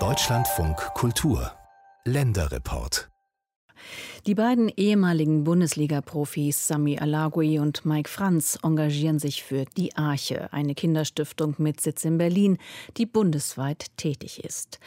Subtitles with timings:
[0.00, 1.52] Deutschlandfunk Kultur
[2.04, 3.08] Länderreport
[4.26, 10.74] die beiden ehemaligen Bundesliga-Profis Sami Alagui und Mike Franz engagieren sich für die Arche, eine
[10.74, 12.56] Kinderstiftung mit Sitz in Berlin,
[12.96, 14.80] die bundesweit tätig ist.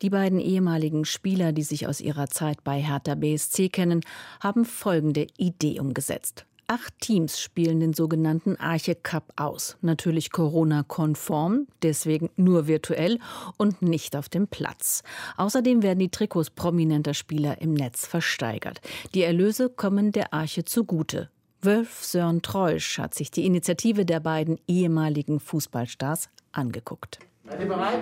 [0.00, 4.00] Die beiden ehemaligen Spieler, die sich aus ihrer Zeit bei Hertha BSC kennen,
[4.40, 6.46] haben folgende Idee umgesetzt.
[6.66, 9.76] Acht Teams spielen den sogenannten Arche Cup aus.
[9.82, 13.18] Natürlich Corona-konform, deswegen nur virtuell
[13.58, 15.02] und nicht auf dem Platz.
[15.36, 18.80] Außerdem werden die Trikots prominenter Spieler im Netz versteigert.
[19.14, 21.28] Die Erlöse kommen der Arche zugute.
[21.60, 27.18] Wölf Sören Treusch hat sich die Initiative der beiden ehemaligen Fußballstars angeguckt.
[27.46, 28.00] Seid ihr bereit?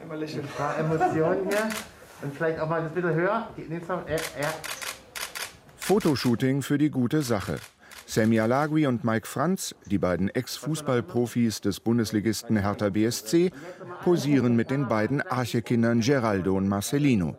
[0.00, 1.68] Ein paar Emotionen hier.
[2.22, 3.48] Und vielleicht auch mal ein bisschen höher.
[3.56, 4.54] Ja.
[5.88, 7.56] Fotoshooting für die gute Sache.
[8.04, 13.52] Sammy Alagui und Mike Franz, die beiden Ex-Fußballprofis des Bundesligisten Hertha BSC,
[14.04, 17.36] posieren mit den beiden Arche-Kindern Geraldo und Marcelino.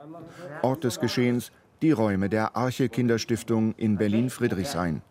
[0.64, 1.52] Ort des Geschehens
[1.84, 5.04] die Räume der Arche-Kinderstiftung in Berlin-Friedrichshain.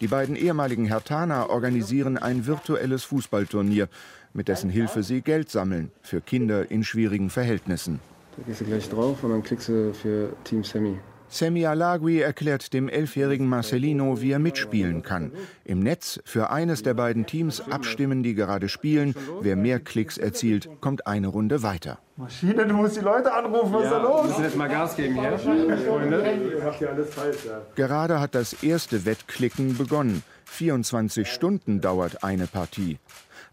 [0.00, 3.90] Die beiden ehemaligen Hertaner organisieren ein virtuelles Fußballturnier,
[4.32, 8.00] mit dessen Hilfe sie Geld sammeln für Kinder in schwierigen Verhältnissen.
[8.38, 10.96] Da gehst du gleich drauf und dann klickst du für Team Sammy.
[11.30, 15.32] Sammy Alagui erklärt dem elfjährigen Marcelino, wie er mitspielen kann.
[15.64, 19.14] Im Netz für eines der beiden Teams abstimmen, die gerade spielen.
[19.40, 21.98] Wer mehr Klicks erzielt, kommt eine Runde weiter.
[22.16, 24.22] Maschine, du musst die Leute anrufen, was ja, ist da los?
[24.22, 26.38] Wir müssen jetzt mal Gas geben hier, Freunde.
[26.56, 27.60] Ihr macht ja alles falsch, ja.
[27.76, 30.22] Gerade hat das erste Wettklicken begonnen.
[30.46, 32.98] 24 Stunden dauert eine Partie.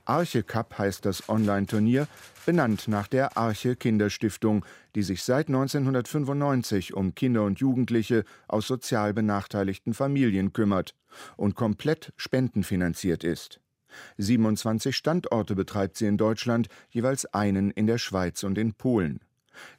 [0.05, 2.07] Arche Cup heißt das Online-Turnier,
[2.45, 9.13] benannt nach der Arche Kinderstiftung, die sich seit 1995 um Kinder und Jugendliche aus sozial
[9.13, 10.95] benachteiligten Familien kümmert
[11.37, 13.59] und komplett spendenfinanziert ist.
[14.17, 19.21] 27 Standorte betreibt sie in Deutschland, jeweils einen in der Schweiz und in Polen.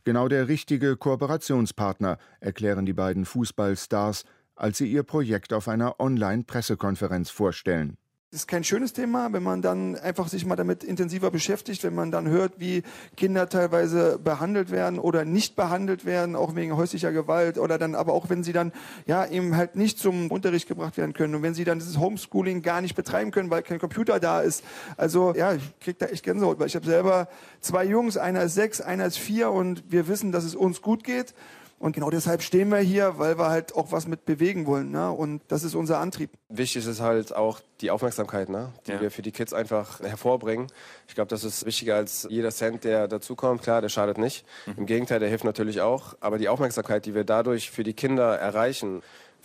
[0.04, 4.24] Genau der richtige Kooperationspartner, erklären die beiden Fußballstars,
[4.54, 7.98] als sie ihr Projekt auf einer Online-Pressekonferenz vorstellen.
[8.36, 11.94] Das ist kein schönes Thema, wenn man dann einfach sich mal damit intensiver beschäftigt, wenn
[11.94, 12.82] man dann hört, wie
[13.16, 18.12] Kinder teilweise behandelt werden oder nicht behandelt werden, auch wegen häuslicher Gewalt oder dann aber
[18.12, 18.72] auch, wenn sie dann
[19.06, 22.60] ja eben halt nicht zum Unterricht gebracht werden können und wenn sie dann dieses Homeschooling
[22.60, 24.62] gar nicht betreiben können, weil kein Computer da ist.
[24.98, 27.28] Also ja, ich krieg da echt Gänsehaut, weil ich habe selber
[27.62, 31.04] zwei Jungs, einer ist sechs, einer ist vier und wir wissen, dass es uns gut
[31.04, 31.32] geht.
[31.78, 34.90] Und genau deshalb stehen wir hier, weil wir halt auch was mit bewegen wollen.
[34.90, 35.10] Ne?
[35.10, 36.30] Und das ist unser Antrieb.
[36.48, 38.72] Wichtig ist halt auch die Aufmerksamkeit, ne?
[38.86, 39.00] die ja.
[39.00, 40.68] wir für die Kids einfach hervorbringen.
[41.06, 43.62] Ich glaube, das ist wichtiger als jeder Cent, der dazukommt.
[43.62, 44.46] Klar, der schadet nicht.
[44.66, 44.74] Mhm.
[44.78, 46.14] Im Gegenteil, der hilft natürlich auch.
[46.20, 49.02] Aber die Aufmerksamkeit, die wir dadurch für die Kinder erreichen,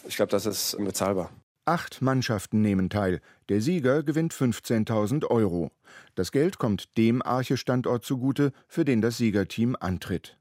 [0.07, 1.31] ich glaube, das ist unbezahlbar.
[1.65, 3.21] Acht Mannschaften nehmen teil.
[3.49, 5.71] Der Sieger gewinnt 15.000 Euro.
[6.15, 10.37] Das Geld kommt dem Arche-Standort zugute, für den das Siegerteam antritt.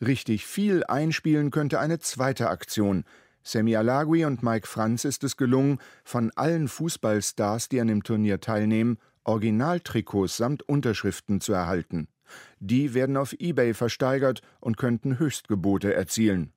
[0.00, 3.04] Richtig viel einspielen könnte eine zweite Aktion.
[3.42, 8.40] Semi Alagui und Mike Franz ist es gelungen, von allen Fußballstars, die an dem Turnier
[8.40, 12.08] teilnehmen, Originaltrikots samt Unterschriften zu erhalten.
[12.58, 16.52] Die werden auf eBay versteigert und könnten Höchstgebote erzielen.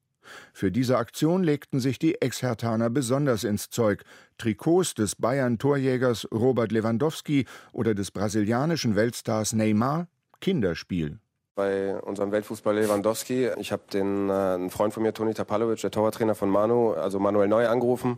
[0.54, 4.04] Für diese Aktion legten sich die Ex-Hertaner besonders ins Zeug.
[4.38, 10.08] Trikots des Bayern-Torjägers Robert Lewandowski oder des brasilianischen Weltstars Neymar
[10.42, 11.20] Kinderspiel
[11.56, 13.50] bei unserem Weltfußball Lewandowski.
[13.58, 17.20] Ich habe den äh, einen Freund von mir, Toni Tapalovic, der Torwarttrainer von Manu, also
[17.20, 18.18] Manuel Neu angerufen.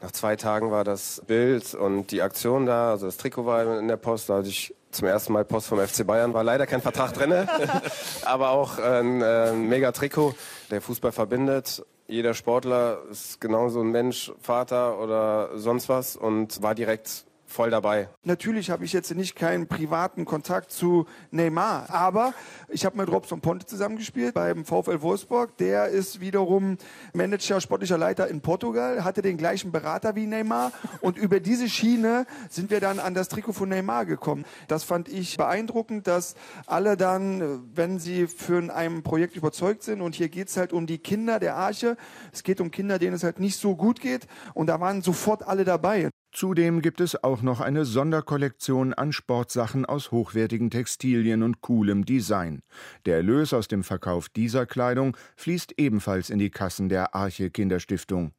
[0.00, 3.88] Nach zwei Tagen war das Bild und die Aktion da, also das Trikot war in
[3.88, 6.80] der Post, da hatte ich zum ersten Mal Post vom FC Bayern, war leider kein
[6.80, 7.34] Vertrag drin,
[8.24, 10.34] aber auch ein, äh, ein mega Trikot,
[10.70, 11.84] der Fußball verbindet.
[12.06, 18.08] Jeder Sportler ist genauso ein Mensch, Vater oder sonst was und war direkt voll dabei.
[18.24, 22.34] Natürlich habe ich jetzt nicht keinen privaten Kontakt zu Neymar, aber
[22.68, 25.56] ich habe mit Robson Ponte zusammengespielt beim VfL Wolfsburg.
[25.56, 26.76] Der ist wiederum
[27.14, 32.26] Manager, sportlicher Leiter in Portugal, hatte den gleichen Berater wie Neymar und über diese Schiene
[32.50, 34.44] sind wir dann an das Trikot von Neymar gekommen.
[34.68, 36.34] Das fand ich beeindruckend, dass
[36.66, 40.86] alle dann, wenn sie für ein Projekt überzeugt sind und hier geht es halt um
[40.86, 41.96] die Kinder der Arche,
[42.32, 45.46] es geht um Kinder, denen es halt nicht so gut geht und da waren sofort
[45.48, 46.10] alle dabei.
[46.38, 52.62] Zudem gibt es auch noch eine Sonderkollektion an Sportsachen aus hochwertigen Textilien und coolem Design.
[53.06, 58.30] Der Erlös aus dem Verkauf dieser Kleidung fließt ebenfalls in die Kassen der Arche Kinderstiftung.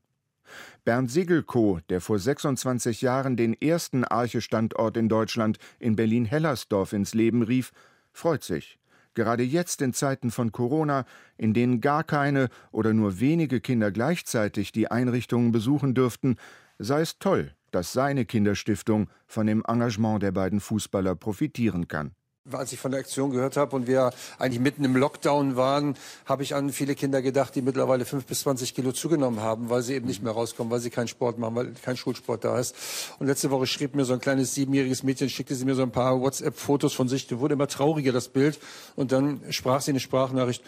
[0.86, 7.42] Bernd Sigelko, der vor 26 Jahren den ersten Arche-Standort in Deutschland in Berlin-Hellersdorf ins Leben
[7.42, 7.74] rief,
[8.14, 8.80] freut sich.
[9.14, 11.04] Gerade jetzt in Zeiten von Corona,
[11.36, 16.38] in denen gar keine oder nur wenige Kinder gleichzeitig die Einrichtungen besuchen dürften,
[16.78, 22.12] sei es toll, dass seine Kinderstiftung von dem Engagement der beiden Fußballer profitieren kann.
[22.52, 25.96] Als ich von der Aktion gehört habe und wir eigentlich mitten im Lockdown waren,
[26.26, 29.84] habe ich an viele Kinder gedacht, die mittlerweile fünf bis zwanzig Kilo zugenommen haben, weil
[29.84, 32.76] sie eben nicht mehr rauskommen, weil sie keinen Sport machen, weil kein Schulsport da ist.
[33.20, 35.92] Und letzte Woche schrieb mir so ein kleines siebenjähriges Mädchen, schickte sie mir so ein
[35.92, 37.28] paar WhatsApp-Fotos von sich.
[37.28, 38.58] Da wurde immer trauriger, das Bild.
[38.96, 40.64] Und dann sprach sie eine Sprachnachricht.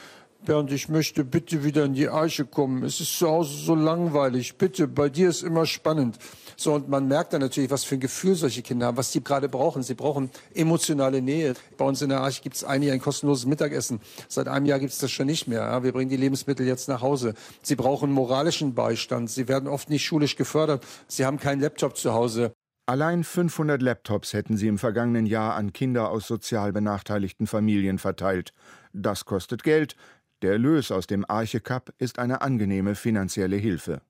[0.46, 2.84] Bernd, ich möchte bitte wieder in die Arche kommen.
[2.84, 4.58] Es ist zu Hause so langweilig.
[4.58, 6.18] Bitte, bei dir ist immer spannend.
[6.58, 9.24] So, und man merkt dann natürlich, was für ein Gefühl solche Kinder haben, was die
[9.24, 9.84] gerade brauchen.
[9.84, 11.54] Sie brauchen emotionale Nähe.
[11.78, 14.02] Bei uns in der Arche gibt es eigentlich ein kostenloses Mittagessen.
[14.28, 15.62] Seit einem Jahr gibt es das schon nicht mehr.
[15.62, 17.36] Ja, wir bringen die Lebensmittel jetzt nach Hause.
[17.62, 19.30] Sie brauchen moralischen Beistand.
[19.30, 20.84] Sie werden oft nicht schulisch gefördert.
[21.08, 22.52] Sie haben keinen Laptop zu Hause.
[22.88, 28.54] Allein 500 Laptops hätten sie im vergangenen Jahr an Kinder aus sozial benachteiligten Familien verteilt.
[28.92, 29.96] Das kostet Geld,
[30.42, 34.02] der Erlös aus dem Arche Cup ist eine angenehme finanzielle Hilfe.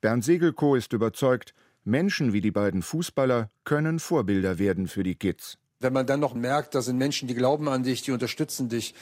[0.00, 1.54] Bernd Segelko ist überzeugt,
[1.84, 5.58] Menschen wie die beiden Fußballer können Vorbilder werden für die Kids.
[5.80, 8.94] Wenn man dann noch merkt, da sind Menschen, die glauben an dich, die unterstützen dich,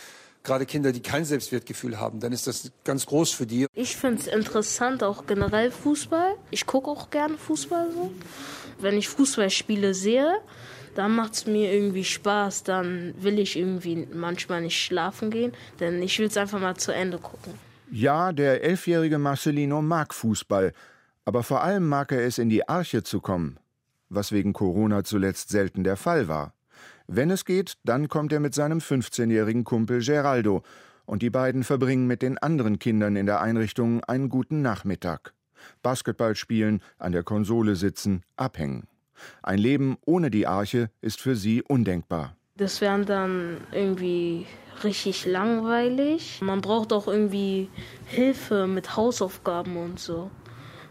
[0.42, 3.66] gerade Kinder, die kein Selbstwertgefühl haben, dann ist das ganz groß für die.
[3.74, 6.34] Ich finde es interessant, auch generell Fußball.
[6.50, 8.10] Ich gucke auch gerne Fußball so.
[8.78, 10.40] Wenn ich Fußballspiele sehe,
[10.94, 12.64] dann macht es mir irgendwie Spaß.
[12.64, 16.92] Dann will ich irgendwie manchmal nicht schlafen gehen, denn ich will es einfach mal zu
[16.92, 17.54] Ende gucken.
[17.90, 20.72] Ja, der elfjährige Marcelino mag Fußball,
[21.24, 23.58] aber vor allem mag er es, in die Arche zu kommen,
[24.08, 26.54] was wegen Corona zuletzt selten der Fall war.
[27.08, 30.62] Wenn es geht, dann kommt er mit seinem 15-jährigen Kumpel Geraldo
[31.04, 35.34] und die beiden verbringen mit den anderen Kindern in der Einrichtung einen guten Nachmittag.
[35.82, 38.86] Basketball spielen, an der Konsole sitzen, abhängen.
[39.42, 42.36] Ein Leben ohne die Arche ist für sie undenkbar.
[42.56, 44.46] Das wäre dann irgendwie
[44.84, 46.40] richtig langweilig.
[46.42, 47.68] Man braucht auch irgendwie
[48.06, 50.30] Hilfe mit Hausaufgaben und so.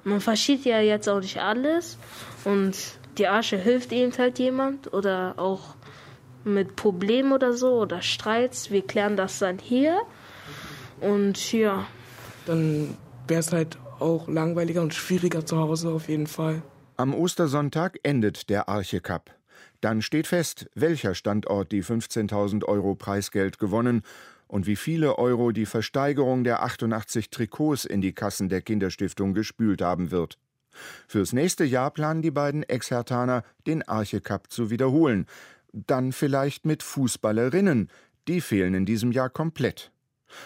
[0.04, 1.98] Man versteht ja jetzt auch nicht alles
[2.46, 2.76] und
[3.18, 5.76] die Arche hilft eben halt jemand oder auch
[6.44, 8.72] mit Problemen oder so oder Streits.
[8.72, 10.00] Wir klären das dann hier
[11.02, 11.86] und ja.
[12.46, 12.98] Dann
[13.28, 16.62] wäre es halt auch langweiliger und schwieriger zu Hause auf jeden Fall.
[17.00, 19.34] Am Ostersonntag endet der Arche Cup.
[19.80, 24.02] Dann steht fest, welcher Standort die 15.000 Euro Preisgeld gewonnen
[24.48, 29.82] und wie viele Euro die Versteigerung der 88 Trikots in die Kassen der Kinderstiftung gespült
[29.82, 30.40] haben wird.
[31.08, 35.26] Fürs nächste Jahr planen die beiden Ex-Hertaner, den Arche Cup zu wiederholen.
[35.72, 37.90] Dann vielleicht mit Fußballerinnen.
[38.28, 39.94] Die fehlen in diesem Jahr komplett.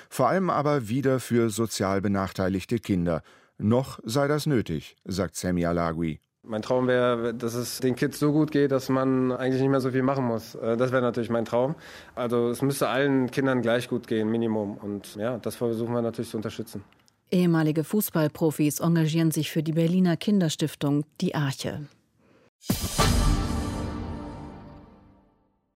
[0.07, 3.23] Vor allem aber wieder für sozial benachteiligte Kinder.
[3.57, 6.19] Noch sei das nötig, sagt Sammy Alagui.
[6.45, 9.79] Mein Traum wäre, dass es den Kids so gut geht, dass man eigentlich nicht mehr
[9.79, 10.55] so viel machen muss.
[10.55, 11.75] Äh, das wäre natürlich mein Traum.
[12.15, 14.77] Also es müsste allen Kindern gleich gut gehen, Minimum.
[14.77, 16.83] Und ja, das versuchen wir natürlich zu unterstützen.
[17.31, 21.87] Ehemalige Fußballprofis engagieren sich für die Berliner Kinderstiftung Die Arche.